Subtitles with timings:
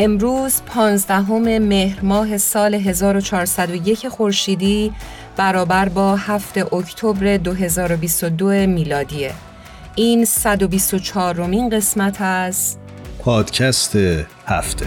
[0.00, 4.92] امروز پانزدهم مهر ماه سال 1401 خورشیدی
[5.36, 9.32] برابر با 7 اکتبر 2022 میلادیه.
[9.94, 12.76] این 124 رومین قسمت از
[13.18, 13.96] پادکست
[14.46, 14.86] هفته.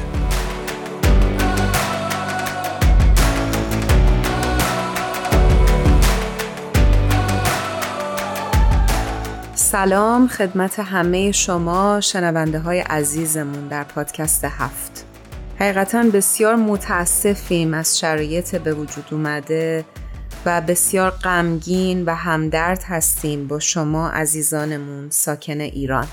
[9.71, 15.05] سلام خدمت همه شما شنونده های عزیزمون در پادکست هفت.
[15.59, 19.85] حقیقتا بسیار متاسفیم از شرایط به وجود اومده
[20.45, 26.07] و بسیار غمگین و همدرد هستیم با شما عزیزانمون ساکن ایران.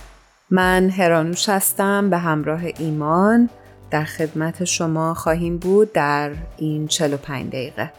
[0.51, 3.51] من هرانوش هستم به همراه ایمان.
[3.91, 7.93] در خدمت شما خواهیم بود در این 45 دقیقه.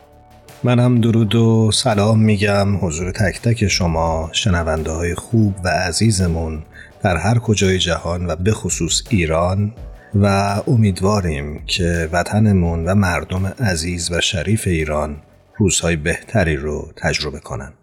[0.63, 6.63] من هم درود و سلام میگم حضور تک تک شما شنونده های خوب و عزیزمون
[7.03, 9.73] در هر کجای جهان و به خصوص ایران
[10.15, 10.25] و
[10.67, 15.15] امیدواریم که وطنمون و مردم عزیز و شریف ایران
[15.57, 17.73] روزهای بهتری رو تجربه کنند.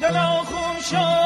[0.00, 1.19] 聊聊红袖。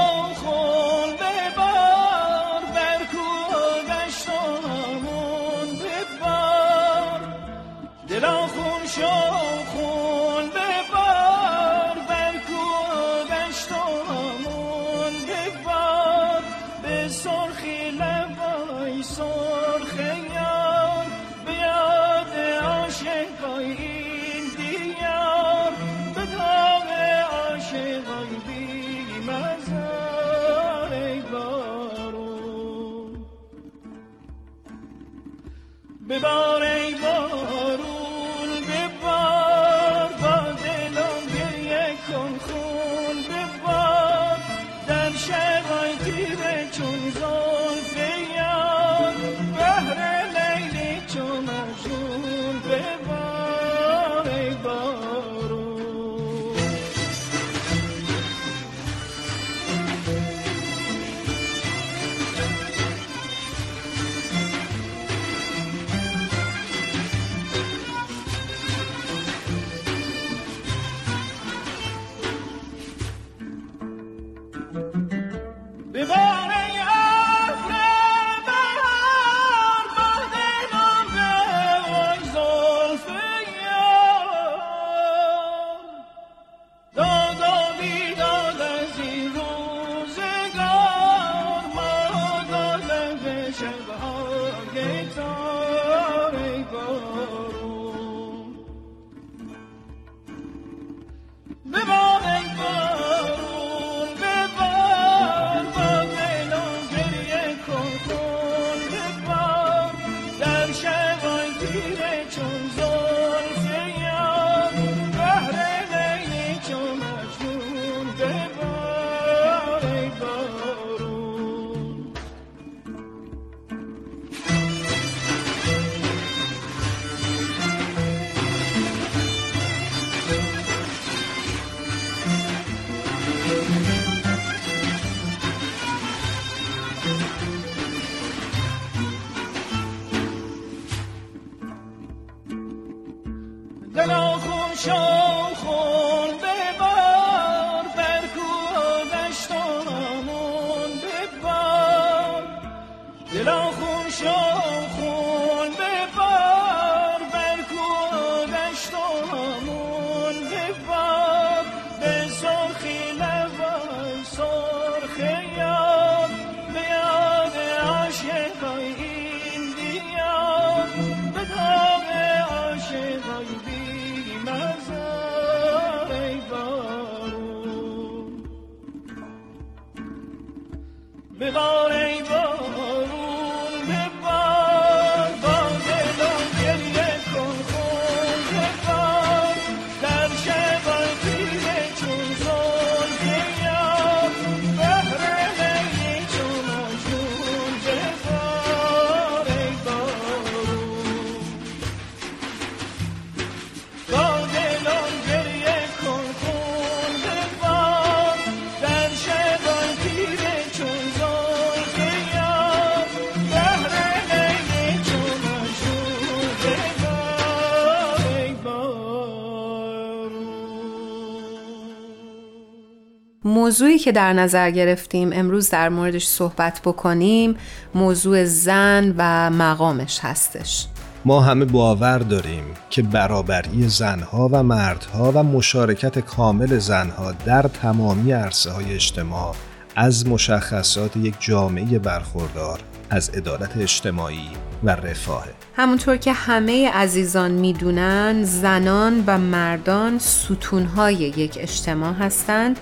[224.04, 227.56] که در نظر گرفتیم امروز در موردش صحبت بکنیم
[227.95, 230.86] موضوع زن و مقامش هستش.
[231.24, 238.33] ما همه باور داریم که برابری زنها و مردها و مشارکت کامل زنها در تمامی
[238.33, 239.54] عرصه های اجتماع
[239.97, 242.80] از مشخصات یک جامعه برخوردار
[243.10, 244.48] از عدالت اجتماعی
[244.84, 245.47] و رفاه
[245.77, 252.80] همونطور که همه عزیزان می‌دونن زنان و مردان ستونهای یک اجتماع هستند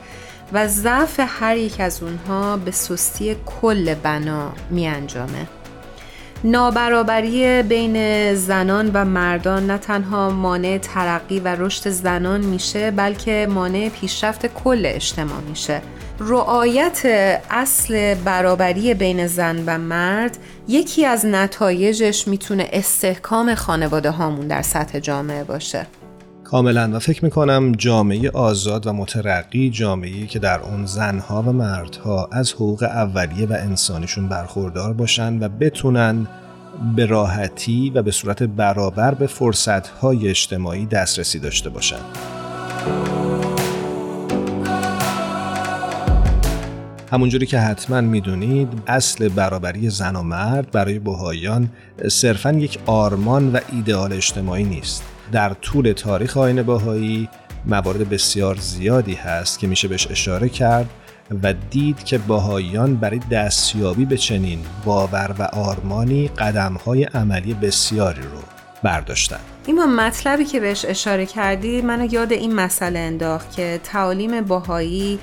[0.52, 5.46] و ضعف هر یک از اونها به سستی کل بنا می انجامه.
[6.44, 13.88] نابرابری بین زنان و مردان نه تنها مانع ترقی و رشد زنان میشه بلکه مانع
[13.88, 15.82] پیشرفت کل اجتماع میشه
[16.20, 17.00] رعایت
[17.50, 20.38] اصل برابری بین زن و مرد
[20.69, 25.87] یکی از نتایجش می‌تونه استحکام خانواده هامون در سطح جامعه باشه
[26.52, 26.90] کاملا.
[26.93, 32.52] و فکر می‌کنم جامعه آزاد و مترقی جامعه که در اون زنها و مردها از
[32.52, 36.26] حقوق اولیه و انسانیشون برخوردار باشن و بتونن
[36.96, 42.00] به راحتی و به صورت برابر به فرصتهای اجتماعی دسترسی داشته باشن.
[47.12, 51.69] همونجوری که حتما می‌دونید اصل برابری زن و مرد برای بهایان
[52.08, 55.11] صرفا یک آرمان و ایدئال اجتماعی نیست.
[55.32, 57.29] در طول تاریخ آین باهایی
[57.67, 60.90] موارد بسیار زیادی هست که میشه بهش اشاره کرد
[61.43, 68.43] و دید که باهایان برای دستیابی به چنین باور و آرمانی قدمهای عملی بسیاری رو
[68.82, 75.18] برداشتن این مطلبی که بهش اشاره کردی منو یاد این مسئله انداخت که تعالیم باهایی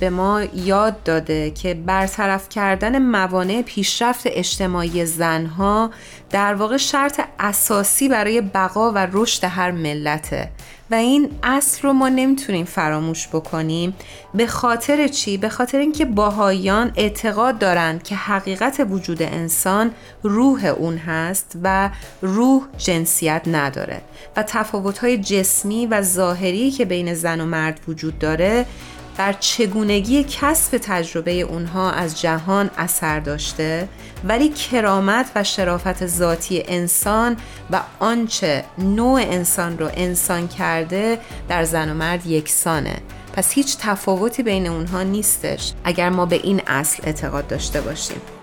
[0.00, 5.90] به ما یاد داده که برطرف کردن موانع پیشرفت اجتماعی زنها
[6.30, 10.50] در واقع شرط اساسی برای بقا و رشد هر ملته.
[10.90, 13.94] و این اصل رو ما نمی‌تونیم فراموش بکنیم.
[14.34, 19.90] به خاطر چی؟ به خاطر اینکه باهایان اعتقاد دارند که حقیقت وجود انسان
[20.22, 21.90] روح اون هست و
[22.22, 23.67] روح جنسیت نداره.
[24.36, 28.66] و تفاوت‌های جسمی و ظاهری که بین زن و مرد وجود داره
[29.18, 33.88] بر چگونگی کسب تجربه اونها از جهان اثر داشته
[34.24, 37.36] ولی کرامت و شرافت ذاتی انسان
[37.70, 42.96] و آنچه نوع انسان رو انسان کرده در زن و مرد یکسانه.
[43.32, 48.37] پس هیچ تفاوتی بین اونها نیستش اگر ما به این اصل اعتقاد داشته باشیم.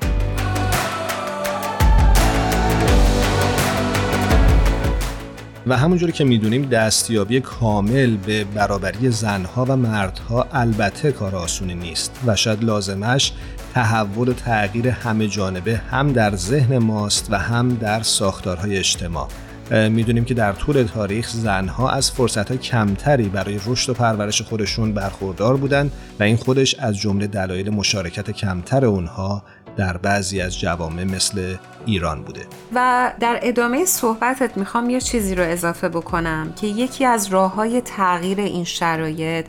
[5.68, 12.20] و همونجوری که می‌دونیم دستیابی کامل به برابری زنها و مردها البته کار آسونی نیست
[12.26, 13.34] و شاید لازمش
[13.74, 19.28] تحول و تغییر همه جانبه هم در ذهن ماست و هم در ساختارهای اجتماع.
[19.72, 25.58] می‌دونیم که در طول تاریخ زنها از فرصت کمتری برای رشد و پرورش خودشون برخوردار
[25.58, 29.44] بودند و این خودش از جمله دلایل مشارکت کمتر اونها
[29.78, 31.56] در بعضی از جوامع مثل
[31.86, 32.46] ایران بوده.
[32.76, 37.82] و در ادامه صحبتت می‌خوام یه چیزی رو اضافه بکنم که یکی از راه های
[37.82, 39.46] تغییر این شرایط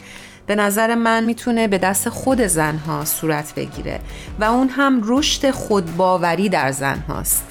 [0.46, 4.00] به نظر من می‌تونه به دست خود زنها صورت بگیره
[4.40, 7.44] و اون هم رشد خودباوری در زنهاست.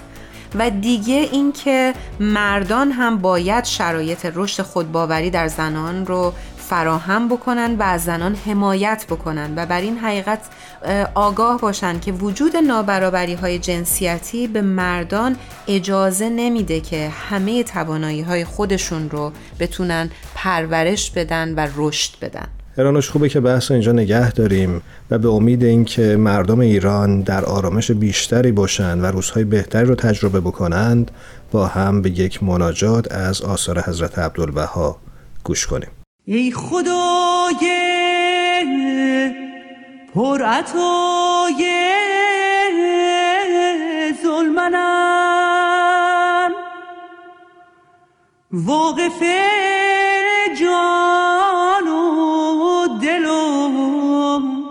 [0.55, 6.33] و دیگه اینکه مردان هم باید شرایط رشد خودباوری در زنان رو
[6.69, 10.39] فراهم بکنن و از زنان حمایت بکنن و بر این حقیقت
[11.15, 15.35] آگاه باشن که وجود نابرابری های جنسیتی به مردان
[15.67, 22.47] اجازه نمیده که همه توانایی های خودشون رو بتونن پرورش بدن و رشد بدن.
[22.77, 24.81] هرانوش خوبه که بحث اینجا نگه داریم
[25.11, 30.39] و به امید اینکه مردم ایران در آرامش بیشتری باشند و روزهای بهتری رو تجربه
[30.39, 31.11] بکنند
[31.51, 34.97] با هم به یک مناجات از آثار حضرت عبدالبها
[35.43, 36.04] گوش کنیم.
[36.27, 37.65] ای خدای
[40.15, 41.65] پر عطای
[44.23, 45.75] ظلمنم
[48.51, 49.23] واقف
[50.59, 54.65] جان و دلم.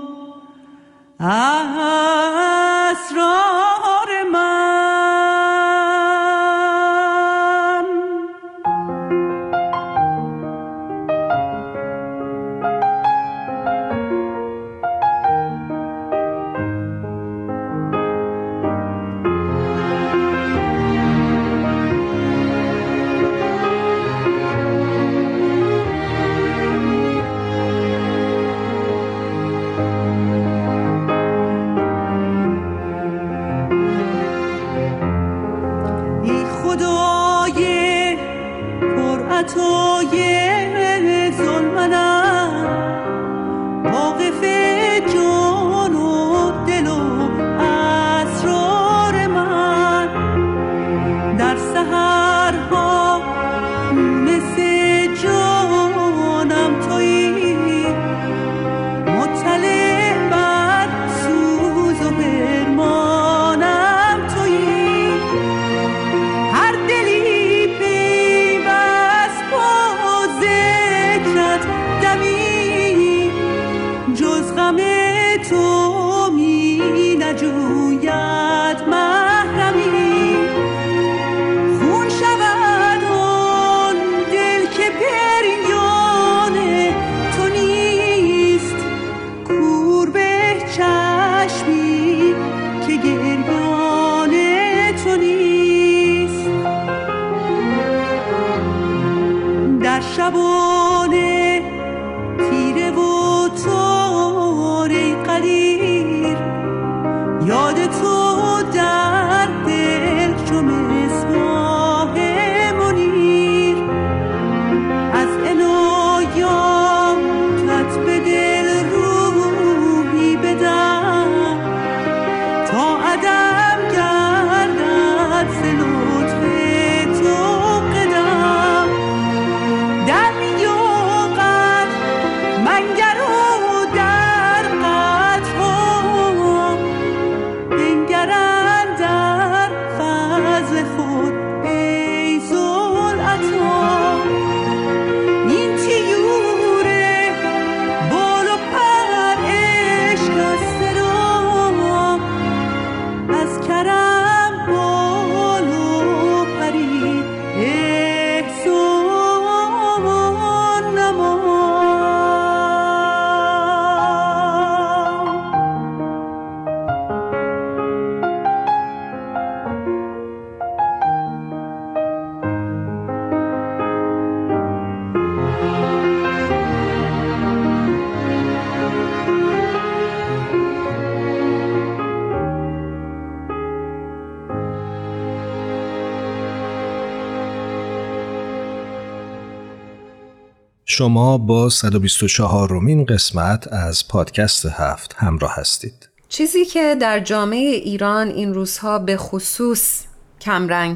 [190.96, 196.08] شما با 124 رومین قسمت از پادکست هفت همراه هستید.
[196.28, 200.02] چیزی که در جامعه ایران این روزها به خصوص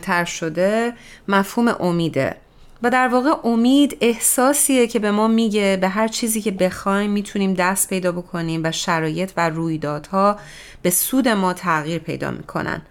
[0.02, 0.92] تر شده
[1.28, 2.36] مفهوم امیده
[2.82, 7.54] و در واقع امید احساسیه که به ما میگه به هر چیزی که بخوایم می‌تونیم
[7.54, 10.36] دست پیدا بکنیم و شرایط و رویدادها
[10.82, 12.82] به سود ما تغییر پیدا می‌کنن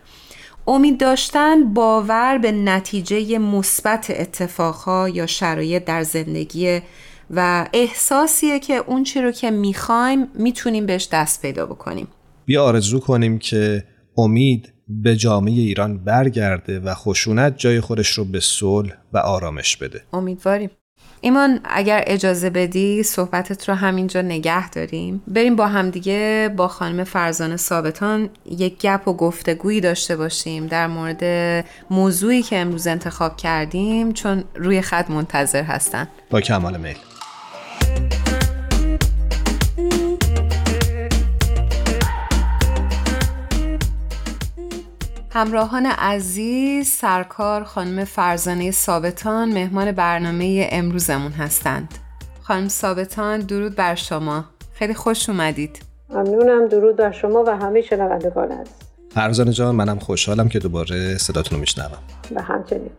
[0.67, 6.81] امید داشتن باور به نتیجه مثبت اتفاقها یا شرایط در زندگی
[7.29, 12.07] و احساسیه که اون چی رو که می‌خوایم می‌تونیم بهش دست پیدا بکنیم.
[12.45, 13.83] بیا آرزو کنیم که
[14.17, 20.01] امید به جامعه ایران برگرده و خشونت جای خودش رو به صلح و آرامش بده.
[20.13, 20.69] امیدواریم.
[21.21, 25.23] ایمان اگر اجازه بدی صحبتت رو همینجا نگه داریم.
[25.27, 31.23] بریم با همدیگه با خانم فرزانه ثابتان یک گپ و گفتگویی داشته باشیم در مورد
[31.89, 36.07] موضوعی که امروز انتخاب کردیم چون روی خط منتظر هستن.
[36.29, 36.97] با کمال میل.
[45.37, 51.93] همراهان عزیز سرکار خانم فرزانه ثابتان مهمان برنامه امروزمون هستند.
[52.41, 54.45] خانم ثابتان درود بر شما.
[54.73, 55.79] خیلی خوش اومدید.
[56.09, 58.73] ممنونم درود بر شما و همه شنوندگان عزیز.
[59.09, 61.99] فرزانه جان منم خوشحالم که دوباره صداتون رو میشنوم.
[62.35, 62.91] و همچنین.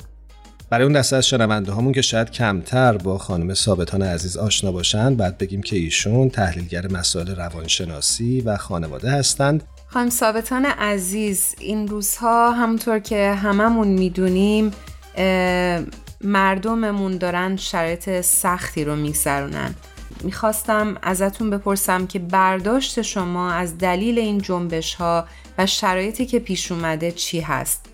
[0.71, 5.16] برای اون دسته از شنونده همون که شاید کمتر با خانم ثابتان عزیز آشنا باشند
[5.16, 9.62] بعد بگیم که ایشون تحلیلگر مسائل روانشناسی و خانواده هستند.
[9.90, 14.71] خانم ثابتان عزیز این روزها همونطور که هممون می‌دونیم
[16.25, 19.75] مردممون دارن شرایط سختی رو میگذرونن
[20.25, 25.25] می‌خواستم ازتون بپرسم که برداشت شما از دلیل این جنبش ها
[25.59, 27.87] و شرایطی که پیش اومده چی هست؟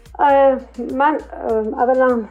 [0.95, 1.19] من
[1.79, 2.23] اولا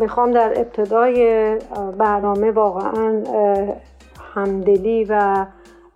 [0.00, 1.58] می‌خوام در ابتدای
[1.98, 3.22] برنامه واقعا
[4.34, 5.46] همدلی و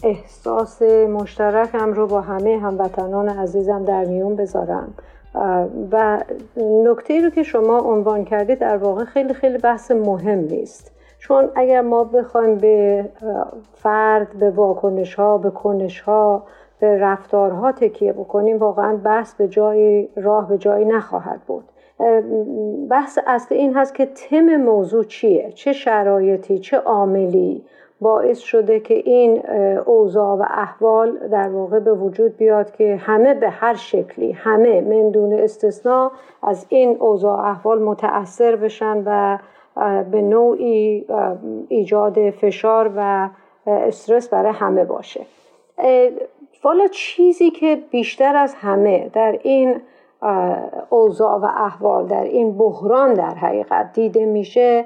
[0.04, 4.94] احساس مشترکم رو با همه هموطنان عزیزم در میون بذارم.
[5.92, 6.24] و
[6.56, 10.92] نکته رو که شما عنوان کردید در واقع خیلی خیلی بحث مهم نیست.
[11.18, 13.04] چون اگر ما بخوایم به
[13.74, 16.42] فرد به واکنش ها به کنش ها
[16.80, 21.64] به رفتارها تکیه بکنیم واقعا بحث به جای راه به جایی نخواهد بود.
[22.90, 27.64] بحث اصلی این هست که تم موضوع چیه؟ چه شرایطی؟ چه عاملی؟
[28.00, 29.42] باعث شده که این
[29.86, 35.10] اوضاع و احوال در واقع به وجود بیاد که همه به هر شکلی همه من
[35.10, 39.38] دون استثنا از این اوضاع و احوال متاثر بشن و
[40.10, 41.06] به نوعی
[41.68, 43.28] ایجاد فشار و
[43.66, 45.26] استرس برای همه باشه.
[46.64, 49.80] والا چیزی که بیشتر از همه در این
[50.90, 54.84] اوضاع و احوال در این بحران در حقیقت دیده میشه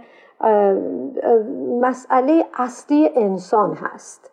[1.80, 4.30] مسئله اصلی انسان هست.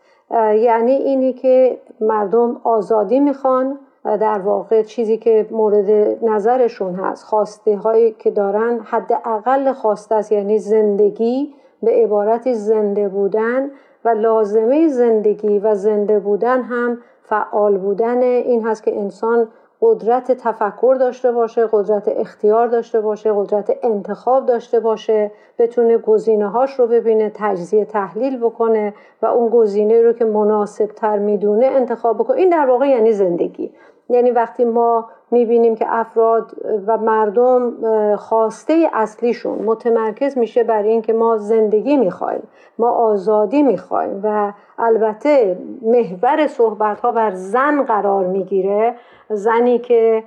[0.56, 3.80] یعنی اینی که مردم آزادی می‌خوان.
[4.06, 10.60] در واقع چیزی که مورد نظرشون هست خواسته هایی که دارن حداقل خواسته است یعنی
[10.60, 13.72] زندگی به عبارت زنده بودن
[14.06, 19.48] و لازمه زندگی و زنده بودن هم فعال بودن این هست که انسان
[19.82, 26.80] قدرت تفکر داشته باشه قدرت اختیار داشته باشه قدرت انتخاب داشته باشه بتونه گزینه هاش
[26.80, 32.38] رو ببینه تجزیه تحلیل بکنه و اون گزینه رو که مناسب تر می‌دونه انتخاب بکنه.
[32.38, 33.72] این در واقع یعنی زندگی.
[34.10, 36.52] یعنی وقتی ما می‌بینیم که افراد
[36.88, 37.74] و مردم
[38.16, 42.44] خواسته اصلیشون متمرکز میشه بر اینکه ما زندگی می‌خوایم
[42.80, 48.96] ما آزادی می‌خوایم و البته محور صحبت ها بر زن قرار می‌گیره.
[49.30, 50.24] زنی که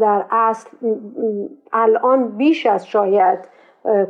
[0.00, 0.70] در اصل
[1.72, 3.38] الان بیش از شاید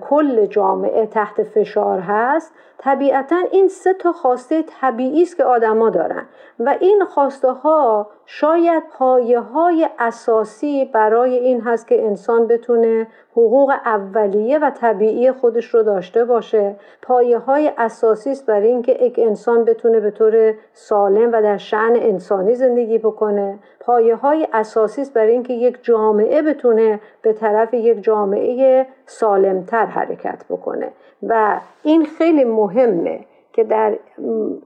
[0.01, 6.27] کل جامعه تحت فشار هست طبیعتا این سه تا خواسته طبیعی است که آدما دارن
[6.59, 13.71] و این خواسته ها شاید پایه های اساسی برای این هست که انسان بتونه حقوق
[13.85, 16.77] اولیه و طبیعی خودش رو داشته باشه.
[17.03, 21.97] پایه های اساسی است برای اینکه یک انسان بتونه به طور سالم و در شعن
[21.97, 23.59] انسانی زندگی بکنه.
[23.81, 30.45] پایه های اساسی است برای اینکه یک جامعه بتونه به طرف یک جامعه سالمتر حرکت
[30.51, 30.93] بکنه.
[31.23, 33.21] و این خیلی مهمه
[33.53, 33.99] که در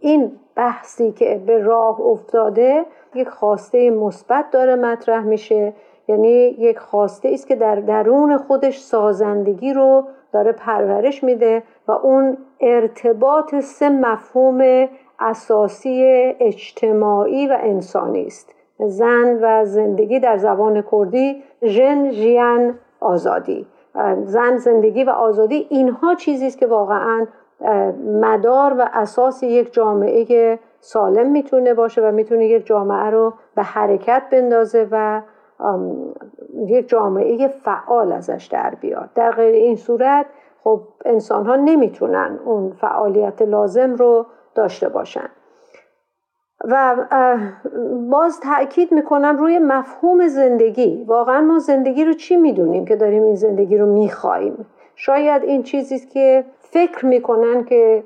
[0.00, 2.84] این بحثی که به راه افتاده
[3.14, 5.72] یک خواسته مثبت داره مطرح میشه.
[6.08, 12.36] یعنی یک خواسته است که در درون خودش سازندگی رو داره پرورش میده و اون
[12.60, 14.88] ارتباط سه مفهوم
[15.20, 16.04] اساسی
[16.40, 18.54] اجتماعی و انسانی است.
[18.78, 23.66] زن و زندگی در زبان کردی ژن ژیان آزادی.
[24.24, 27.26] زن زندگی و آزادی اینها چیزی است که واقعا
[28.04, 34.22] مدار و اساس یک جامعه سالم می‌تونه باشه و می‌تونه یک جامعه رو به حرکت
[34.32, 35.22] بندازه و
[36.66, 39.10] یک جامعه فعال ازش در بیاد.
[39.14, 40.26] در غیر این صورت
[40.64, 45.28] خب انسان ها نمی‌تونن اون فعالیت لازم رو داشته باشن.
[46.64, 46.96] و
[48.10, 51.04] باز تاکید می‌کنم روی مفهوم زندگی.
[51.04, 54.66] واقعا ما زندگی رو چی می‌دونیم که داریم این زندگی رو میخواییم
[55.02, 58.02] شاید این چیزی که فکر می‌کنن که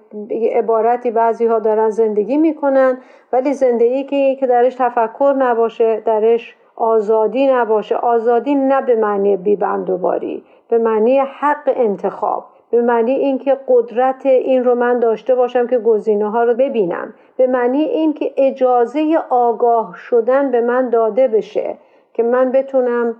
[0.53, 2.99] عبارتی بعضی ها دارن زندگی می‌کنن
[3.33, 7.97] ولی زندگی که درش تفکر نباشه درش آزادی نباشه.
[7.97, 14.75] آزادی نه به معنی بیبندوباری به معنی حق انتخاب به معنی اینکه قدرت این رو
[14.75, 20.61] من داشته باشم که گزینه ها رو ببینم به معنی اینکه اجازه آگاه شدن به
[20.61, 21.79] من داده بشه
[22.13, 23.17] که من بتونم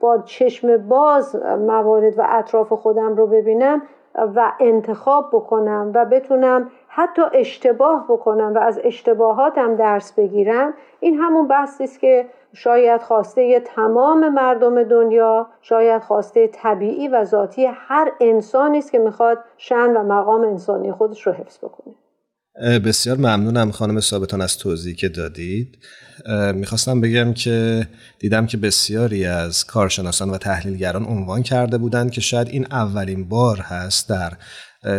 [0.00, 3.82] با چشم باز موارد و اطراف خودم رو ببینم
[4.34, 10.74] و انتخاب بکنم و بتونم حتی اشتباه بکنم و از اشتباهاتم درس بگیرم.
[11.00, 17.66] این همون بحثی است که شاید خواسته تمام مردم دنیا شاید خواسته طبیعی و ذاتی
[17.66, 21.94] هر انسانی است که می‌خواد شن و مقام انسانی خودش رو حفظ بکنه.
[22.60, 25.78] بسیار ممنونم خانم ثابتان از توضیحی که دادید.
[26.54, 27.88] می‌خواستم بگم که
[28.18, 33.58] دیدم که بسیاری از کارشناسان و تحلیلگران عنوان کرده بودند که شاید این اولین بار
[33.58, 34.32] هست در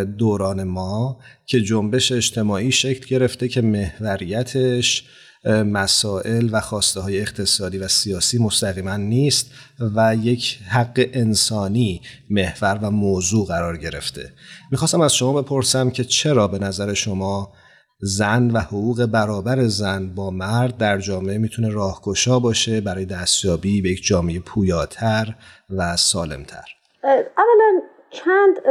[0.04, 5.04] دوران ما که جنبش اجتماعی شکل گرفته که محوریتش
[5.46, 9.52] مسائل و خواسته های اقتصادی و سیاسی مستقیما نیست
[9.96, 14.34] و یک حق انسانی محور و موضوع قرار گرفته.
[14.72, 17.54] می‌خواستم از شما بپرسم که چرا به نظر شما
[18.00, 23.90] زن و حقوق برابر زن با مرد در جامعه می‌تونه راهگشا باشه برای دستیابی به
[23.90, 25.36] یک جامعه پویاتر
[25.70, 26.66] و سالمتر؟
[27.04, 27.82] اولا
[28.18, 28.68] چند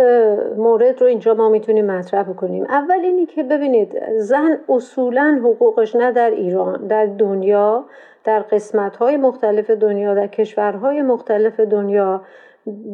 [0.57, 2.65] مورد رو اینجا ما می‌تونیم مطرح بکنیم.
[2.65, 7.85] اول اینی که ببینید زن اصولا حقوقش نه در ایران در دنیا
[8.25, 12.21] در قسمت های مختلف دنیا در کشورهای مختلف دنیا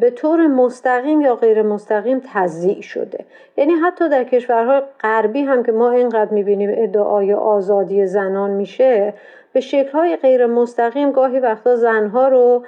[0.01, 3.25] به طور مستقیم یا غیر مستقیم تضییع شده.
[3.57, 9.15] یعنی حتی در کشورهای غربی هم که ما اینقدر می‌بینیم ادعای آزادی زنان میشه
[9.53, 12.63] به شکلهای غیر مستقیم گاهی وقتا زنها رو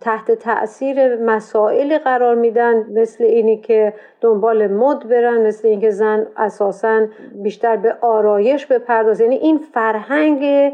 [0.00, 7.06] تحت تاثیر مسائل قرار میدن مثل اینی که دنبال مد برن مثل اینکه زن اساسا
[7.34, 10.72] بیشتر به آرایش بپرداز یعنی این فرهنگ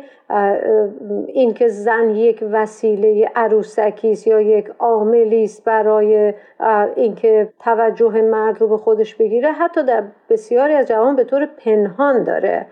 [1.27, 6.35] اینکه زن یک وسیله عروسکی است یا یک عاملی است برای
[6.97, 12.25] اینکه توجه مرد رو به خودش بگیره حتی در بسیاری از جوان به طور پنهان
[12.25, 12.67] داره.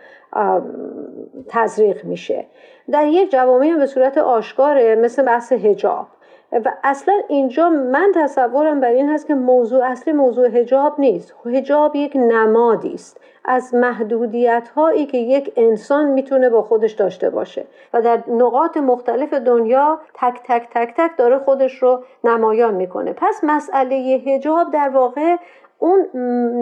[1.49, 2.47] تزریق میشه.
[2.91, 6.07] در یک جوامع به صورت آشکاره مثل بحث هجاب
[6.53, 11.35] و اصلا اینجا من تصورم بر این هست که موضوع اصلی موضوع هجاب نیست.
[11.47, 13.21] هجاب یک نمادی است.
[13.45, 17.67] از محدودیت هایی که یک انسان می‌تونه با خودش داشته باشه.
[17.95, 23.13] و در نقاط مختلف دنیا تک تک تک تک داره خودش رو نمایان می‌کنه.
[23.13, 25.37] پس مسئله هجاب در واقع
[25.79, 26.07] اون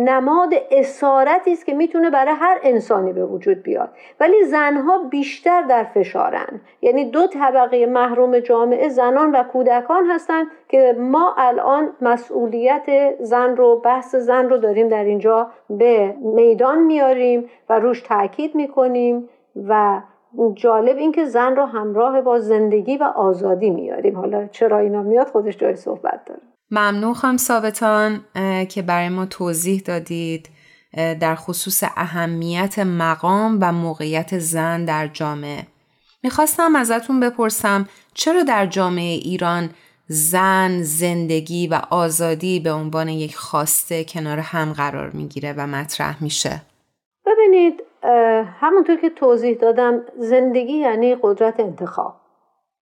[0.08, 3.88] نماد اسارتی است که می‌تونه برای هر انسانی به وجود بیاد.
[4.20, 6.60] ولی زنها بیشتر در فشارن.
[6.82, 13.76] یعنی دو طبقه محروم جامعه زنان و کودکان هستند که ما الان مسئولیت زن رو
[13.76, 19.28] بحث زن رو داریم در اینجا به میدان میاریم و روش تاکید می‌کنیم
[19.68, 20.00] و
[20.54, 24.16] جالب این که زن رو همراه با زندگی و آزادی میاریم.
[24.16, 26.40] حالا چرا اینا میاد؟ خودش جای صحبت داره.
[26.70, 28.24] ممنون خواهم ثابتان
[28.68, 30.48] که برای ما توضیح دادید
[31.20, 35.66] در خصوص اهمیت مقام و موقعیت زن در جامعه
[36.22, 39.70] می‌خواستم ازتون بپرسم چرا در جامعه ایران
[40.08, 46.62] زن، زندگی و آزادی به عنوان یک خواسته کنار هم قرار می‌گیره و مطرح میشه؟
[47.26, 47.82] ببینید
[48.60, 52.14] همونطور که توضیح دادم زندگی یعنی قدرت انتخاب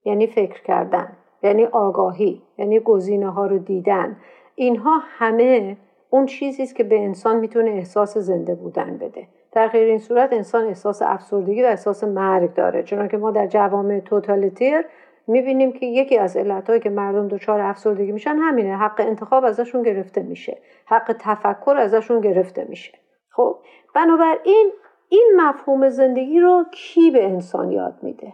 [0.05, 4.17] یعنی فکر کردن یعنی آگاهی یعنی گزینه ها رو دیدن.
[4.55, 5.77] اینها همه
[6.11, 9.29] اون چیزی است که به انسان می‌تونه احساس زنده بودن بده.
[9.53, 12.83] در غیر این صورت انسان احساس افسردگی و احساس مرگ داره.
[12.83, 14.85] چون که ما در جوامع توتالیتیر
[15.27, 18.77] می‌بینیم که یکی از علتهایی که مردم دچار افسردگی میشن همینه.
[18.77, 20.59] حق انتخاب ازشون گرفته میشه.
[20.87, 22.93] حق تفکر ازشون گرفته میشه.
[23.31, 23.57] خب
[23.95, 24.71] بنابراین
[25.09, 28.33] این مفهوم زندگی رو کی به انسان یاد میده؟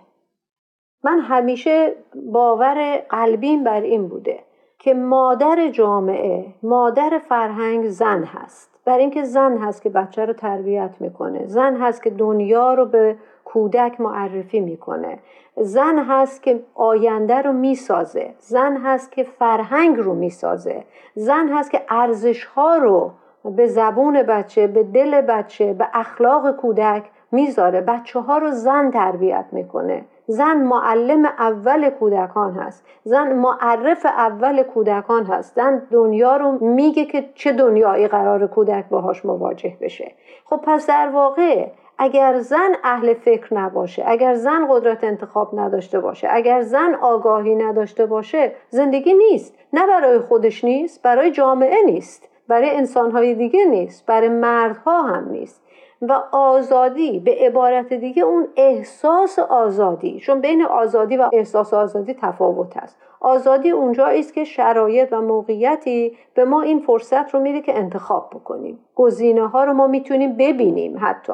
[1.05, 1.95] من همیشه
[2.33, 4.39] باور قلبیم بر این بوده
[4.79, 8.71] که مادر جامعه مادر فرهنگ زن هست.
[8.85, 13.17] بر اینکه زن هست که بچه رو تربیت می‌کنه زن هست که دنیا رو به
[13.45, 15.19] کودک معرفی می‌کنه
[15.57, 20.85] زن هست که آینده رو می‌سازه زن هست که فرهنگ رو می‌سازه
[21.15, 23.11] زن هست که ارزش ها رو
[23.45, 27.81] به زبون بچه به دل بچه به اخلاق کودک می‌ذاره.
[27.81, 30.05] بچه ها رو زن تربیت می‌کنه.
[30.31, 32.85] زن معلم اول کودکان هست.
[33.05, 35.57] زن معرف اول کودکان هست.
[35.57, 40.13] زن دنیا رو میگه که چه دنیایی قرار کودک باهاش مواجه بشه.
[40.45, 41.67] خب پس در واقع
[41.99, 48.07] اگر زن اهل فکر نباشه اگر زن قدرت انتخاب نداشته باشه اگر زن آگاهی نداشته
[48.07, 49.55] باشه زندگی نیست.
[49.73, 52.29] نه برای خودش نیست برای جامعه نیست.
[52.49, 54.07] برای انسانهای دیگه نیست.
[54.07, 55.63] برای مردها هم نیست.
[56.03, 60.21] و آزادی به عبارت دیگه اون احساس آزادی.
[60.21, 66.17] چون بین آزادی و احساس آزادی تفاوت است آزادی اونجایی است که شرایط و موقعیتی
[66.35, 68.79] به ما این فرصت رو میده که انتخاب بکنیم.
[68.95, 71.33] گزینه ها رو ما می‌تونیم ببینیم حتی.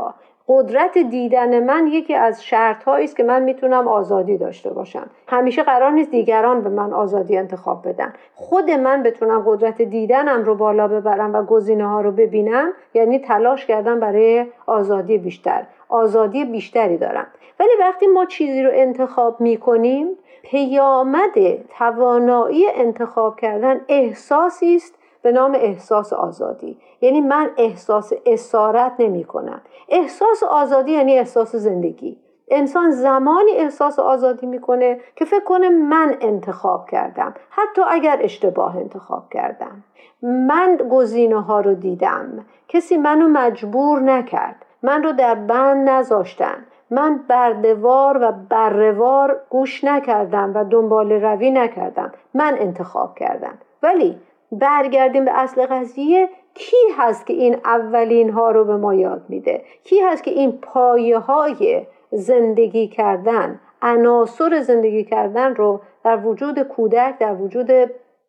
[0.48, 5.10] قدرت دیدن من یکی از شرط است که من می‌تونم آزادی داشته باشم.
[5.28, 8.12] همیشه قرار نیست دیگران به من آزادی انتخاب بدن.
[8.34, 13.66] خود من بتونم قدرت دیدنم رو بالا ببرم و گزینه ها رو ببینم یعنی تلاش
[13.66, 15.66] کردم برای آزادی بیشتر.
[15.88, 17.26] آزادی بیشتری دارم.
[17.60, 20.08] ولی وقتی ما چیزی رو انتخاب می‌کنیم
[20.42, 24.95] پیامد توانایی انتخاب کردن احساسی است
[25.26, 26.78] به نام احساس آزادی.
[27.00, 32.18] یعنی من احساس اسارت نمی کنم احساس آزادی یعنی احساس زندگی.
[32.50, 37.34] انسان زمانی احساس آزادی می‌کنه که فکر کنه من انتخاب کردم.
[37.50, 39.84] حتی اگر اشتباه انتخاب کردم.
[40.22, 42.46] من گزینه ها رو دیدم.
[42.68, 44.64] کسی منو مجبور نکرد.
[44.82, 46.66] من رو در بند نذاشتن.
[46.90, 52.12] من بردوار و بروار گوش نکردم و دنبال روی نکردم.
[52.34, 53.58] من انتخاب کردم.
[53.82, 54.18] ولی
[54.52, 59.62] برگردیم به اصل قضیه کی هست که این اولین ها رو به ما یاد میده؟
[59.84, 67.18] کی هست که این پایه های زندگی کردن عناصر زندگی کردن رو در وجود کودک
[67.18, 67.66] در وجود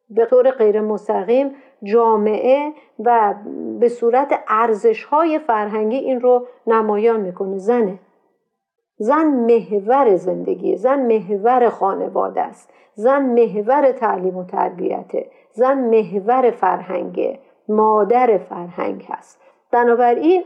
[0.10, 3.36] به طور غیر مستقیم جامعه و
[3.80, 8.00] به صورت ارزش های فرهنگی این رو نمایان می‌کنه؟ زنه.
[8.98, 15.30] زن محور زندگی زن محور خانواده است زن محور تعلیم و تربیته.
[15.58, 17.40] زن محور فرهنگه
[17.70, 19.42] مادر فرهنگ هست.
[19.72, 20.44] بنابراین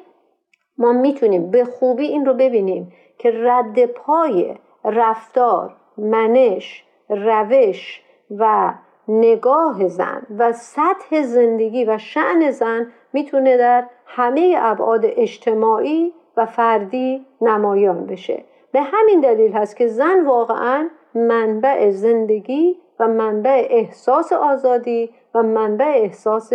[0.78, 8.04] ما می‌تونیم به خوبی این رو ببینیم که رد پای رفتار منش روش
[8.38, 8.74] و
[9.08, 17.26] نگاه زن و سطح زندگی و شعن زن می‌تونه در همه ابعاد اجتماعی و فردی
[17.42, 18.44] نمایان بشه.
[18.72, 25.94] به همین دلیل هست که زن واقعا منبع زندگی و منبع احساس آزادی و منبع
[25.96, 26.54] احساس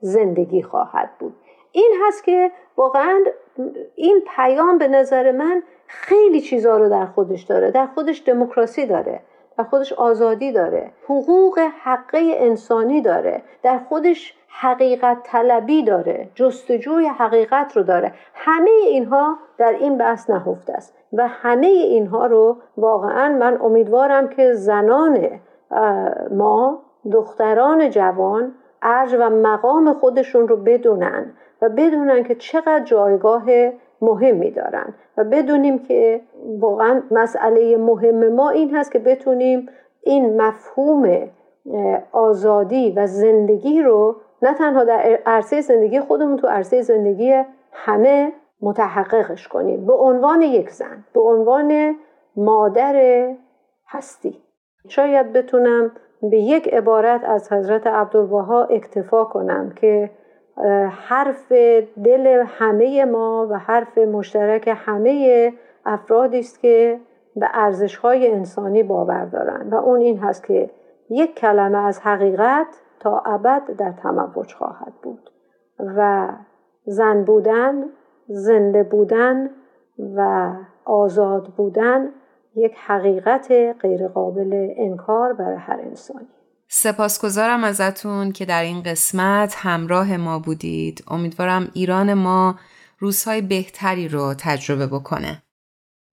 [0.00, 1.34] زندگی خواهد بود.
[1.72, 3.24] این هست که واقعا
[3.94, 7.70] این پیام به نظر من خیلی چیزها رو در خودش داره.
[7.70, 9.20] در خودش دموکراسی داره.
[9.58, 10.92] در خودش آزادی داره.
[11.04, 13.42] حقوق حقه انسانی داره.
[13.62, 16.28] در خودش حقیقت طلبی داره.
[16.34, 18.12] جستجوی حقیقت رو داره.
[18.34, 20.94] همه اینها در این بحث نهفته است.
[21.12, 25.40] و همه اینها رو واقعا من امیدوارم که زنان
[26.30, 33.44] ما دختران جوان ارج و مقام خودشون رو بدونن و بدونن که چقدر جایگاه
[34.02, 36.20] مهمی دارن و بدونیم که
[36.60, 39.68] واقعا مسئله مهم ما این هست که بتونیم
[40.02, 41.28] این مفهوم
[42.12, 49.48] آزادی و زندگی رو نه تنها در عرصه زندگی خودمون تو عرصه زندگی همه متحققش
[49.48, 49.86] کنیم.
[49.86, 51.96] به عنوان یک زن به عنوان
[52.36, 53.26] مادر
[53.88, 54.42] هستی.
[54.88, 55.90] شاید بتونم
[56.22, 60.10] به یک عبارت از حضرت عبدالبها اکتفا کنم که
[60.90, 61.52] حرف
[62.04, 65.52] دل همه ما و حرف مشترک همه
[65.86, 67.00] افرادی است که
[67.36, 70.70] به ارزش‌های انسانی باور دارند و اون این هست که
[71.10, 72.66] یک کلمه از حقیقت
[73.00, 75.30] تا ابد در تموج خواهد بود
[75.78, 76.28] و
[76.84, 77.84] زن بودن
[78.28, 79.50] زنده بودن
[80.16, 80.50] و
[80.84, 82.08] آزاد بودن
[82.58, 86.26] یک حقیقت غیرقابل انکار برای هر انسانی.
[86.68, 91.04] سپاسگزارم ازتون که در این قسمت همراه ما بودید.
[91.08, 92.58] امیدوارم ایران ما
[92.98, 95.42] روزهای بهتری رو تجربه بکنه.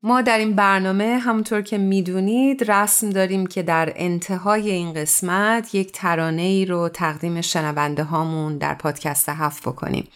[0.04, 5.92] ما در این برنامه همونطور که می‌دونید رسم داریم که در انتهای این قسمت یک
[5.92, 10.08] ترانه ای رو تقدیم شنونده هامون در پادکست هفت بکنیم.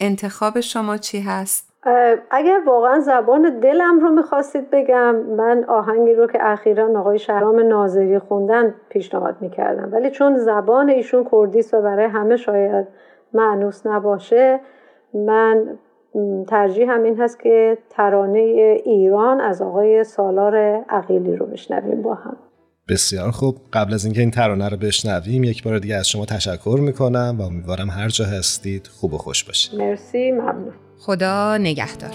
[0.00, 1.71] انتخاب شما چی هست؟
[2.30, 8.18] اگر واقعا زبان دلم رو می‌خواستید بگم من آهنگی رو که اخیرا آقای شهرام ناظری
[8.18, 9.92] خوندن پیشنهاد می‌کردم.
[9.92, 12.86] ولی چون زبان ایشون کردیست و برای همه شاید
[13.34, 14.60] معنوس نباشه
[15.14, 15.78] من
[16.48, 18.38] ترجیح هم این هست که ترانه
[18.84, 20.56] ایران از آقای سالار
[20.88, 22.36] عقیلی رو بشنویم با هم.
[22.88, 23.56] بسیار خوب.
[23.72, 27.42] قبل از اینکه این ترانه رو بشنویم یک بار دیگه از شما تشکر می‌کنم و
[27.42, 29.80] امیدوارم هر جا هستید خوب و خوش باشید.
[29.80, 30.72] مرسی ممنون.
[31.06, 32.14] خدا نگهدار.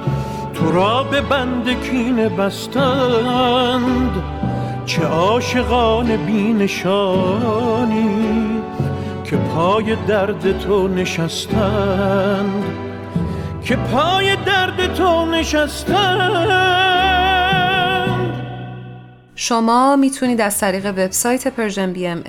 [0.61, 4.11] تو را به بند کینه بستند.
[4.85, 8.09] چه عاشقان بینشانی
[9.23, 12.63] که پای درد تو نشستند.
[13.63, 16.71] که پای درد تو نشستند.
[19.35, 22.21] شما می‌تونید از طریق وبسایت پرژن بی ام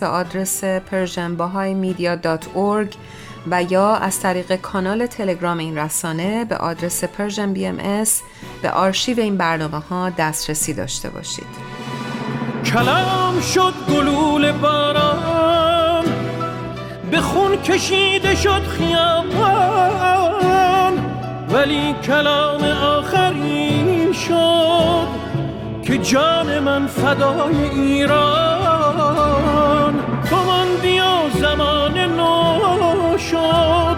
[0.00, 2.94] به آدرس persianbahaimedia.org
[3.50, 8.04] و یا از طریق کانال تلگرام این رسانه به آدرس Persian BM
[8.62, 11.78] به آرشیو این برنامه ها دسترسی داشته باشید.
[12.64, 16.04] کلام شد گلول باران
[17.10, 20.18] به خون کشیده شد خیابان.
[21.50, 25.08] ولی کلام آخری شد
[25.82, 28.28] که جان من فدای ایران.
[33.30, 33.96] شد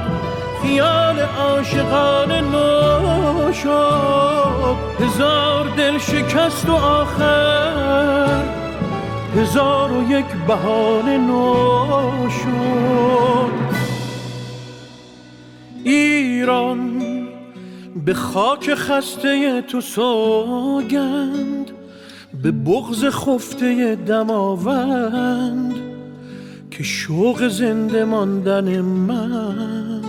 [0.62, 4.77] خیال عاشقان نو شد.
[5.01, 8.45] هزار دل شکست و آخر
[9.37, 13.51] هزار و یک بهانه نو شد.
[15.85, 17.01] ایران
[18.05, 21.71] به خاک خسته تو سوگند
[22.43, 25.89] به بغز خفته دماوند
[26.70, 30.02] که شوق زنده ماندن من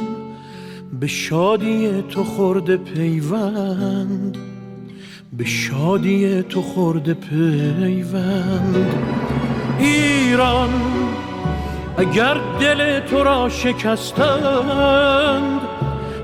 [1.00, 4.38] به شادی تو خورده پیوند
[5.38, 8.93] به شادی تو خورده پیوند.
[9.80, 10.69] ایران
[11.97, 14.41] اگر دل تو را شکستند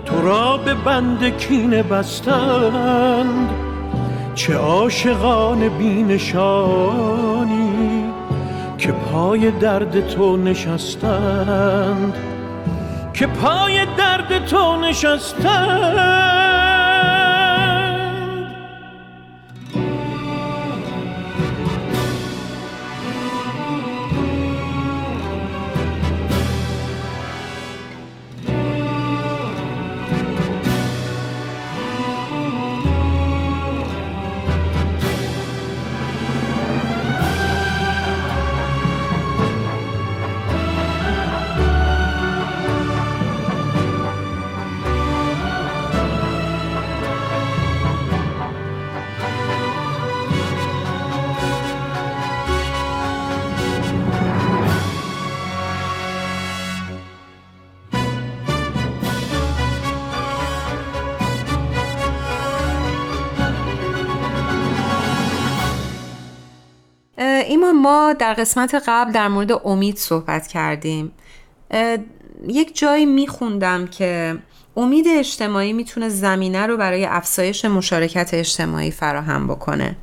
[0.06, 3.50] تو را به بند کینه بستند.
[4.36, 7.57] چه عاشقان بینشانی
[8.78, 12.14] که پای درد تو نشستند
[13.14, 16.37] که پای درد تو نشستند.
[67.88, 71.12] ما در قسمت قبل در مورد امید صحبت کردیم.
[72.48, 74.38] یک جایی میخوندم که
[74.78, 79.96] امید اجتماعی می‌تونه زمینه رو برای افزایش مشارکت اجتماعی فراهم بکنه.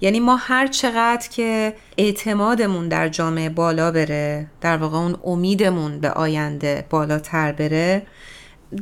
[0.00, 6.10] یعنی ما هر چقدر که اعتمادمون در جامعه بالا بره در واقع اون امیدمون به
[6.10, 8.06] آینده بالاتر بره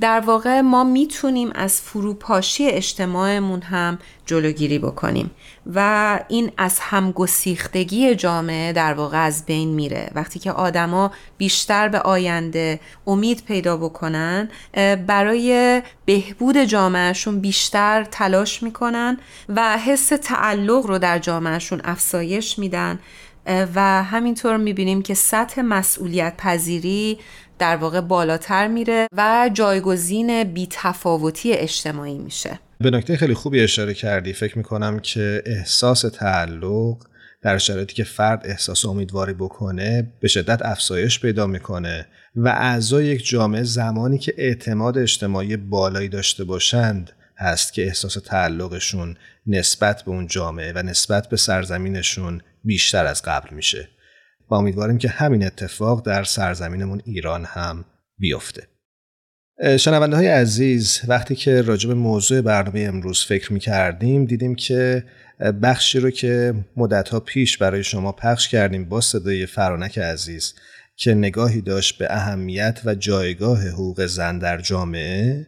[0.00, 5.30] در واقع ما می‌تونیم از فروپاشی اجتماعمون هم جلوگیری بکنیم.
[5.66, 10.11] و این از همگسیختگی جامعه در واقع از بین میره.
[10.14, 14.48] وقتی که آدما بیشتر به آینده امید پیدا بکنن
[15.07, 22.98] برای بهبود جامعهشون بیشتر تلاش می‌کنن و حس تعلق رو در جامعهشون افزایش میدن.
[23.74, 27.18] و همینطور می‌بینیم که سطح مسئولیت پذیری
[27.59, 32.61] در واقع بالاتر میره و جایگزین بیتفاوتی اجتماعی میشه.
[32.80, 37.06] به نکته خیلی خوبی اشاره کردی فکر می‌کنم که احساس تعلق
[37.42, 42.06] در شرایطی که فرد احساس امیدواری بکنه به شدت افزایش پیدا می‌کنه
[42.37, 49.16] و اعضای یک جامعه زمانی که اعتماد اجتماعی بالایی داشته باشند هست که احساس تعلقشون
[49.46, 53.88] نسبت به اون جامعه و نسبت به سرزمینشون بیشتر از قبل میشه
[54.50, 57.84] و امیدواریم که همین اتفاق در سرزمینمون ایران هم
[58.18, 58.73] بیفته.
[59.62, 65.04] شنونده های عزیز وقتی که راجب موضوع برنامه امروز فکر می کردیم دیدیم که
[65.62, 70.54] بخشی رو که مدتها پیش برای شما پخش کردیم با صدای فرانک عزیز
[70.96, 75.46] که نگاهی داشت به اهمیت و جایگاه حقوق زن در جامعه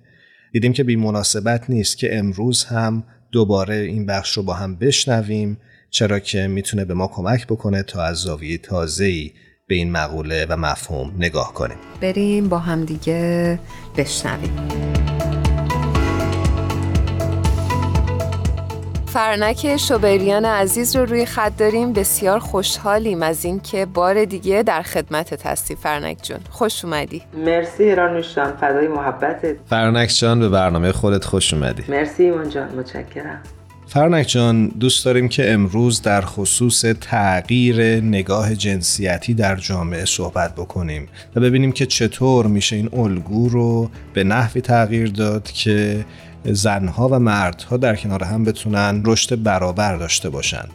[0.53, 5.59] دیدیم که بی مناسبت نیست که امروز هم دوباره این بخش رو با هم بشنویم
[5.91, 9.33] چرا که می‌تونه به ما کمک بکنه تا از زاویه تازه‌ای
[9.69, 11.77] به این مقوله و مفهوم نگاه کنیم.
[12.01, 13.59] بریم با هم دیگه
[13.97, 14.69] بشنویم.
[19.07, 21.93] فرنک شوبریان عزیز رو روی خط داریم.
[21.93, 27.23] بسیار خوشحالیم از اینکه بار دیگه در خدمت هستی فرنک جون خوش اومدی.
[27.35, 29.57] مرسی ایرانوش جان فدای محبتت.
[29.67, 31.85] فرنک جان به برنامه خودت خوش اومدی.
[31.89, 33.43] مرسی ایمان جان متشکرم.
[33.97, 41.09] فرنک جان دوست داریم که امروز در خصوص تغییر نگاه جنسیتی در جامعه صحبت بکنیم
[41.36, 46.05] و ببینیم که چطور میشه این الگو رو به نحوی تغییر داد که
[46.44, 50.72] زنها و مردها در کنار هم بتونن رشد برابر داشته باشند.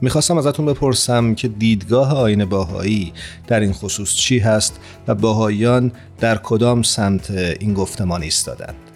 [0.00, 3.12] می‌خواستم ازتون بپرسم که دیدگاه آین باهایی
[3.46, 8.89] در این خصوص چی هست و باهایان در کدام سمت این گفتمان ایستادند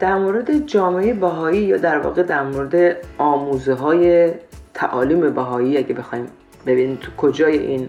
[0.00, 4.30] در مورد جامعه باهایی یا در واقع در مورد آموزه های
[4.74, 6.26] تعالیم باهایی اگه بخوایم
[6.66, 7.88] ببینیم تو کجای این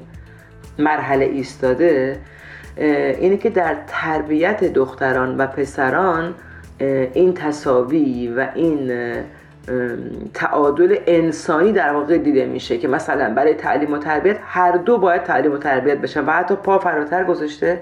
[0.80, 2.20] مرحله ایستاده
[2.78, 6.34] اینه که در تربیت دختران و پسران
[7.14, 8.92] این تصاوی و این
[10.34, 15.24] تعادل انسانی در واقع دیده میشه که مثلا برای تعلیم و تربیت هر دو باید
[15.24, 17.82] تعلیم و تربیت بشن و حتی پا فراتر گذاشته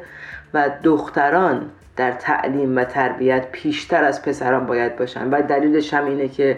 [0.53, 1.65] و دختران
[1.95, 5.29] در تعلیم و تربیت پیشتر از پسران باید باشن.
[5.29, 6.57] و دلیلش هم اینه که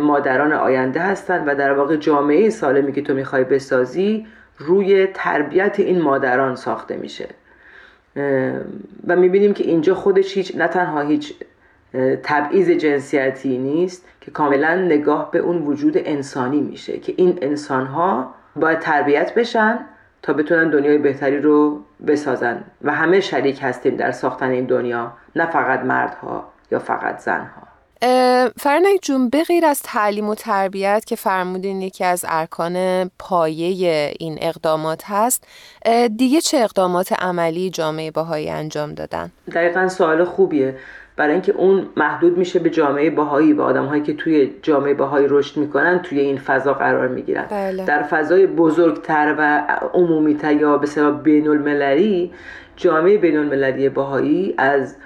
[0.00, 4.26] مادران آینده هستند و در واقع جامعه سالمی که تو می‌خوای بسازی
[4.58, 7.28] روی تربیت این مادران ساخته میشه.
[9.06, 11.34] و می‌بینیم که اینجا خودش هیچ نه تنها هیچ
[12.22, 18.34] تبعیض جنسیتی نیست که کاملا نگاه به اون وجود انسانی میشه که این انسان ها
[18.56, 19.78] باید تربیت بشن
[20.22, 22.64] تا بتونن دنیای بهتری رو بسازن.
[22.82, 27.70] و همه شریک هستیم در ساختن این دنیا نه فقط مردها یا فقط زنها.
[28.58, 34.38] فرنک جون به غیر از تعلیم و تربیت که فرمودین یکی از ارکان پایه این
[34.40, 35.44] اقدامات هست
[36.16, 40.76] دیگه چه اقدامات عملی جامعه باهایی انجام دادن؟ دقیقا سوال خوبیه.
[41.20, 45.56] برای اینکه اون محدود میشه به جامعه باهایی و آدمهایی که توی جامعه باهایی رشد
[45.56, 47.84] می‌کنن توی این فضا قرار می‌گیرن بله.
[47.84, 49.62] در فضای بزرگتر و
[49.94, 52.32] عمومیتر یا به سبب بین المللی
[52.76, 54.96] جامعه بین المللی باهایی از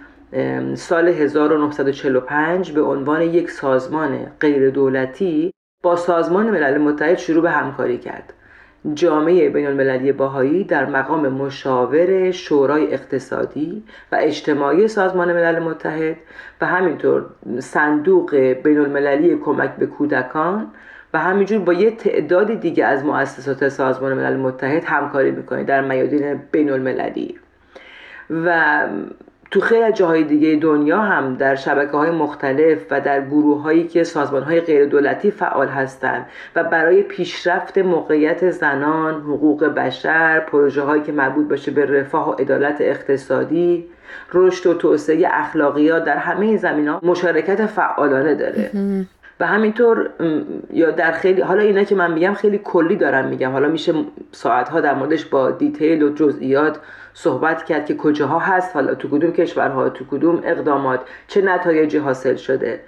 [0.75, 5.53] سال 1945 به عنوان یک سازمان غیر دولتی
[5.83, 8.34] با سازمان ملل متحد شروع به همکاری کرد
[8.95, 16.17] جامعه بین المللی باهایی در مقام مشاور شورای اقتصادی و اجتماعی سازمان ملل متحد
[16.61, 17.27] و همینطور
[17.59, 20.67] صندوق بین المللی کمک به کودکان
[21.15, 26.41] و همینجور با یه تعداد دیگه از مؤسسات سازمان ملل متحد همکاری می‌کنه در میادین
[26.53, 27.39] بین المللی
[28.31, 28.79] و
[29.55, 34.05] تو خیلی جاهای دیگه دنیا هم در شبکه های مختلف و در گروه هایی که
[34.05, 36.27] سازمان های غیر دولتی فعال هستند
[36.57, 42.33] و برای پیشرفت موقعیت زنان، حقوق بشر، پروژه هایی که مربوط باشه به رفاه و
[42.33, 43.85] عدالت اقتصادی،
[44.33, 48.71] رشد و توسعه اخلاقیات در همه زمین ها مشارکت فعالانه داره.
[49.41, 50.11] و همینطور
[50.73, 53.53] یا در خیلی حالا اینا که من میگم خیلی کلی دارم میگم.
[53.53, 53.93] حالا میشه
[54.33, 56.79] ساعتها در موردش با دیتیل و جزئیات
[57.15, 62.37] صحبت کرد که کجاها هست حالا تو کدوم کشورها تو کدوم اقدامات چه نتایجی حاصل
[62.37, 62.81] شده.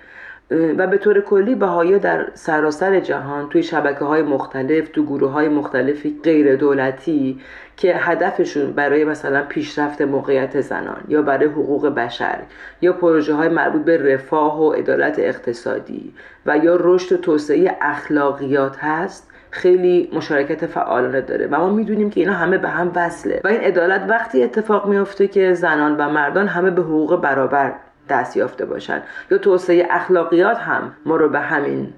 [0.51, 5.49] و به طور کلی بهایی در سراسر جهان توی شبکه های مختلف تو گروه های
[5.49, 7.41] مختلفی غیر دولتی
[7.77, 12.39] که هدفشون برای مثلا پیشرفت موقعیت زنان یا برای حقوق بشر
[12.81, 16.15] یا پروژه های مربوط به رفاه و عدالت اقتصادی
[16.47, 22.33] و یا رشد توسعه اخلاقیات هست خیلی مشارکت فعالانه داره و ما می‌دونیم که اینا
[22.33, 23.41] همه به هم وصله.
[23.45, 27.73] و این عدالت وقتی اتفاق میفته که زنان و مردان همه به حقوق برابر
[28.11, 29.03] دست یافته باشن.
[29.31, 31.89] یا توسعه اخلاقیات هم ما رو به همین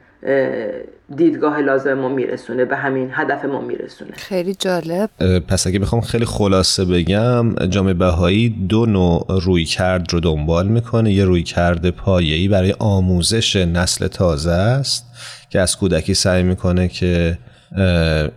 [1.16, 4.10] دیدگاه لازم ما میرسونه به همین هدف ما میرسونه.
[4.14, 5.10] خیلی جالب.
[5.48, 11.12] پس اگه بخوام خیلی خلاصه بگم جامعه بهایی دو نوع روی کرد رو دنبال می‌کنه.
[11.12, 15.04] یه روی کرد پایه‌ای برای آموزش نسل تازه است
[15.50, 17.38] که از کودکی سعی می‌کنه که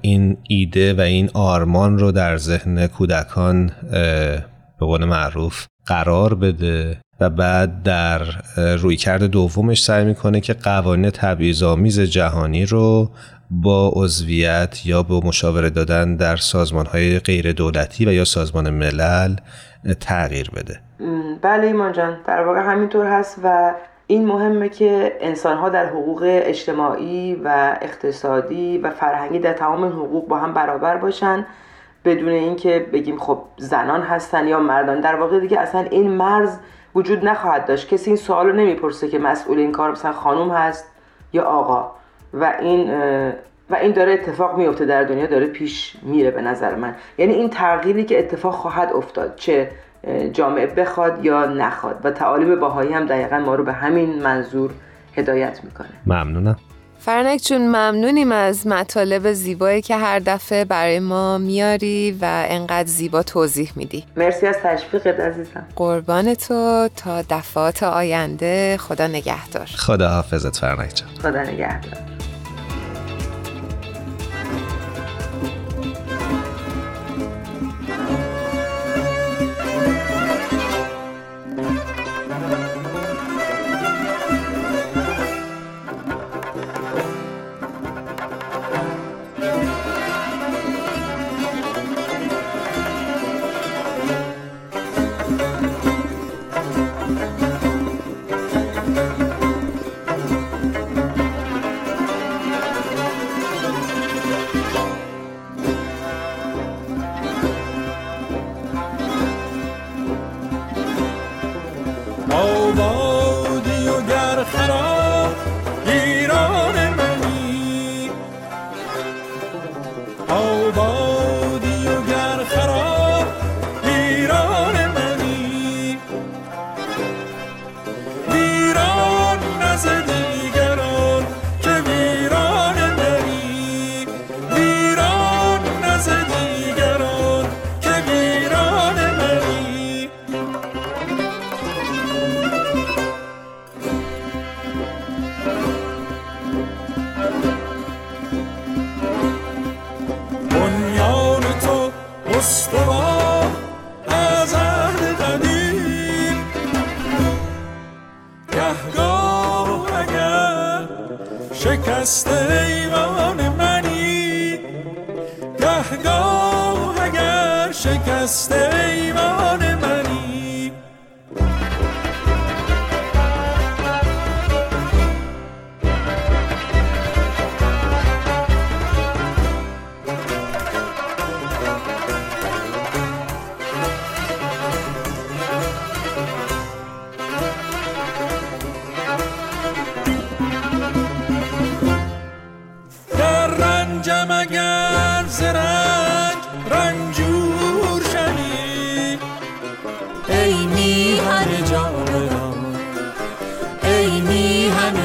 [0.02, 3.72] این ایده و این آرمان رو در ذهن کودکان
[4.80, 8.22] به قول معروف قرار بده و بعد در
[8.76, 13.12] رویکرد دومش سعی می‌کنه که قوانین تبعیض‌آمیز جهانی رو
[13.52, 19.36] با عضویت یا با مشاوره دادن در سازمان های غیر دولتی و یا سازمان ملل
[20.00, 20.80] تغییر بده.
[21.42, 23.74] بله ایمان جان در واقع همینطور هست و
[24.12, 30.28] این مهمه که انسان ها در حقوق اجتماعی و اقتصادی و فرهنگی در تمام حقوق
[30.28, 31.46] با هم برابر باشن
[32.06, 35.02] بدون اینکه بگیم خب زنان هستن یا مردان.
[35.02, 36.58] در واقع دیگه اصلا این مرز
[36.96, 37.90] وجود نخواهد داشت.
[37.90, 40.92] کسی این سوال رو نمی‌پرسه که مسئول این کار مثلا خانوم هست
[41.34, 41.92] یا آقا.
[42.34, 42.92] و این
[43.70, 46.96] و این داره اتفاق میفته در دنیا داره پیش میره به نظر من.
[47.18, 49.36] یعنی این تغییری که اتفاق خواهد افتاد.
[49.36, 49.70] چه
[50.34, 52.00] جامعه بخواد یا نخواد.
[52.04, 54.72] و تعالیم بهایی هم دقیقا ما رو به همین منظور
[55.16, 55.90] هدایت می‌کنه.
[56.06, 56.56] ممنونم.
[57.00, 63.24] فرنک جون ممنونیم از مطالب زیبایی که هر دفعه برای ما میاری و انقدر زیبا
[63.24, 64.06] توضیح میدی.
[64.18, 65.68] مرسی از تشویقت عزیزم.
[65.76, 66.90] قربان تو.
[66.96, 69.66] تا دفعات آینده خدا نگهدار.
[69.66, 71.10] خدا حافظت فرنک جان.
[71.32, 72.11] خدا نگهدار.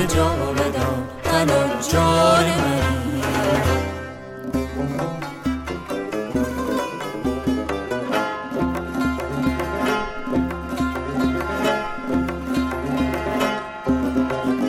[0.06, 1.46] میهن جاودان تن
[1.92, 2.96] جان منی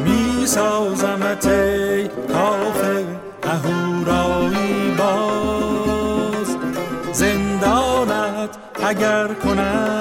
[0.04, 2.86] می سازمت ای کاخ
[3.44, 6.58] اهورایی باز.
[7.14, 9.97] زندانت اگر کنند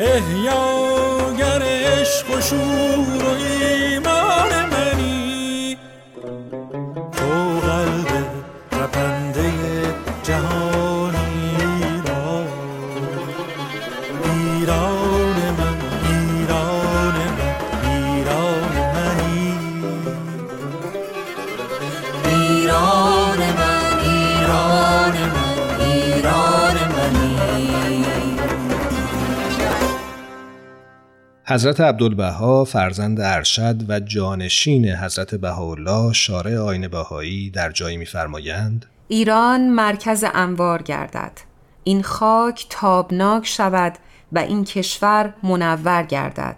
[0.00, 4.29] احیاگر عشق و شور و ایمان
[31.50, 39.68] حضرت عبدالبها فرزند ارشد و جانشین حضرت بهاءالله شارع آین بهایی در جایی می‌فرمایند؟ ایران
[39.68, 41.32] مرکز انوار گردد.
[41.84, 43.92] این خاک تابناک شود
[44.32, 46.56] و این کشور منور گردد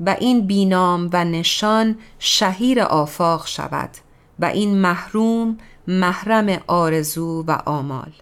[0.00, 3.90] و این بینام و نشان شهیر آفاق شود
[4.38, 8.12] و این محروم محرم آرزو و آمال.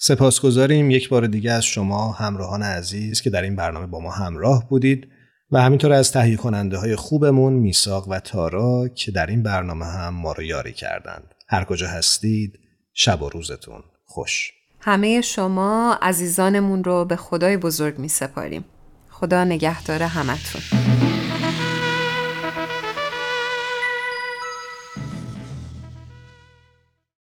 [0.00, 4.68] سپاسگزاریم یک بار دیگه از شما همراهان عزیز که در این برنامه با ما همراه
[4.68, 5.08] بودید
[5.50, 10.14] و همینطور از تهیه کننده های خوبمون میساق و تارا که در این برنامه هم
[10.14, 11.34] ما رو یاری کردند.
[11.48, 12.58] هر کجا هستید
[12.94, 14.52] شب و روزتون خوش.
[14.80, 18.64] همه شما عزیزانمون رو به خدای بزرگ می سپاریم
[19.10, 21.07] خدا نگهدار همتون.